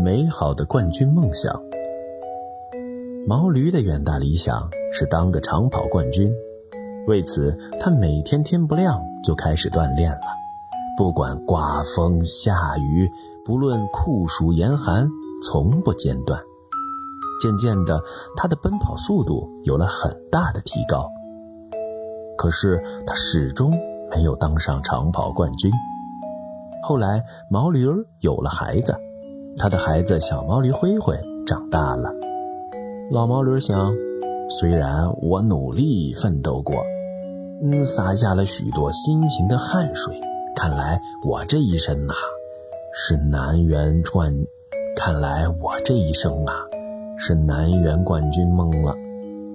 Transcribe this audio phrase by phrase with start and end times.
[0.00, 1.60] 美好的冠军梦想。
[3.26, 6.32] 毛驴的远大理想是当个长跑冠军，
[7.08, 10.20] 为此他每天天不亮就开始锻炼了，
[10.96, 13.10] 不管刮风下雨，
[13.44, 15.08] 不论酷暑严寒，
[15.42, 16.40] 从不间断。
[17.42, 18.00] 渐渐的，
[18.36, 21.08] 他的奔跑速度有了很大的提高。
[22.36, 23.72] 可是他始终
[24.10, 25.72] 没有当上长跑冠军。
[26.84, 28.96] 后来，毛驴儿有了孩子，
[29.58, 32.10] 他的孩子小毛驴灰灰长大了。
[33.10, 33.92] 老毛驴想，
[34.48, 36.76] 虽然我努力奋斗过，
[37.62, 40.20] 嗯，洒下了许多辛勤的汗水，
[40.54, 42.14] 看来我这一生啊，
[42.94, 44.32] 是难圆冠。
[44.96, 46.54] 看来我这一生啊，
[47.16, 48.94] 是难圆冠军梦了。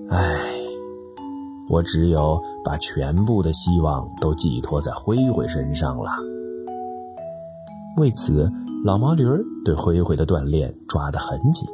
[0.10, 0.50] 唉。
[1.70, 6.12] 我只有把全部的希望都寄托在灰灰身上了。
[7.98, 8.52] 为此，
[8.84, 11.66] 老毛驴儿对灰灰的锻炼抓得很紧，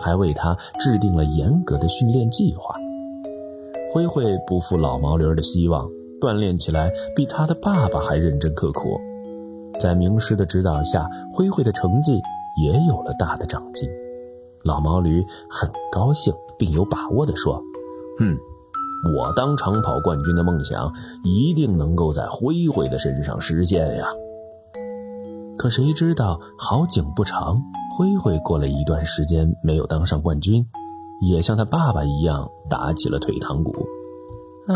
[0.00, 2.74] 还为他制定了严格的训练计划。
[3.92, 5.86] 灰灰不负老毛驴儿的希望，
[6.18, 8.98] 锻炼起来比他的爸爸还认真刻苦。
[9.78, 12.18] 在名师的指导下，灰灰的成绩
[12.62, 13.86] 也有了大的长进。
[14.64, 17.62] 老毛驴很高兴，并有把握地说
[18.18, 18.34] ：“嗯。”
[19.16, 20.92] 我当长跑冠军的梦想
[21.24, 24.06] 一定能够在灰灰的身上实现呀！
[25.60, 27.54] 可谁知道好景不长，
[27.94, 30.66] 灰灰过了一段时间没有当上冠军，
[31.20, 33.70] 也像他爸爸一样打起了腿糖骨。
[34.68, 34.74] 唉，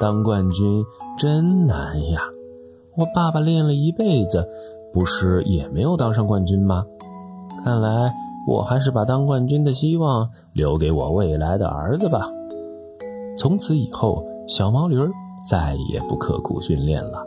[0.00, 0.84] 当冠军
[1.16, 2.20] 真难呀！
[2.96, 4.44] 我爸爸练了一辈子，
[4.92, 6.84] 不是也没有当上冠军吗？
[7.62, 8.12] 看来
[8.48, 12.28] 我还是把当冠军的希望留给我未来的儿子吧。
[13.38, 14.98] 从此以后，小毛驴
[15.48, 17.24] 再也不刻苦训练了。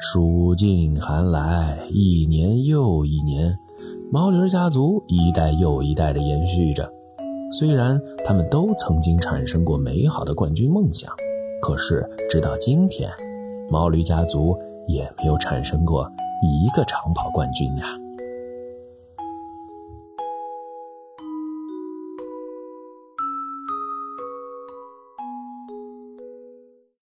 [0.00, 3.56] 暑尽寒来，一年又一年，
[4.10, 6.90] 毛驴家族一代又一代的延续着。
[7.52, 11.10] 虽然他们都曾经产生过美好的冠军梦想，
[11.62, 13.08] 可是直到今天，
[13.70, 14.56] 毛驴家族
[14.88, 16.10] 也没有产生过
[16.42, 17.86] 一个长跑冠军呀。